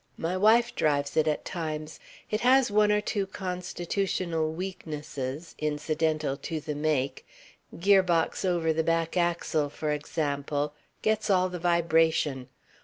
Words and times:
My 0.17 0.35
wife 0.35 0.73
drives 0.73 1.15
it 1.15 1.27
at 1.27 1.45
times. 1.45 1.99
It 2.31 2.41
has 2.41 2.71
one 2.71 2.91
or 2.91 3.01
two 3.01 3.27
constitutional 3.27 4.51
weaknesses 4.51 5.53
incidental 5.59 6.37
to 6.37 6.59
the 6.59 6.73
make 6.73 7.23
gear 7.79 8.01
box 8.01 8.43
over 8.43 8.73
the 8.73 8.83
back 8.83 9.15
axle 9.15 9.69
for 9.69 9.91
example 9.91 10.73
gets 11.03 11.29
all 11.29 11.49
the 11.49 11.59
vibration. 11.59 12.47